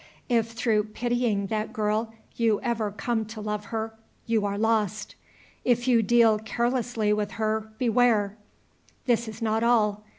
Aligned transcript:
If, 0.29 0.53
through 0.53 0.85
pitying 0.95 1.45
that 1.53 1.71
girl, 1.73 2.11
you 2.35 2.59
ever 2.63 2.89
come 2.89 3.23
to 3.25 3.39
love 3.39 3.65
her, 3.65 3.93
you 4.25 4.43
are 4.47 4.57
lost. 4.57 5.13
If 5.63 5.87
you 5.87 6.01
deal 6.01 6.39
carelessly 6.39 7.13
with 7.13 7.33
her, 7.33 7.71
beware! 7.77 8.35
This 9.05 9.27
is 9.27 9.43
not 9.43 9.61
all. 9.61 10.03